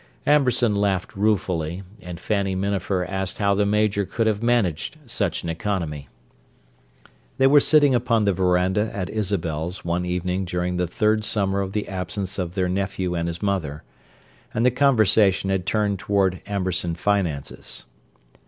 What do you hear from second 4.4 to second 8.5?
managed such an economy. They were sitting upon the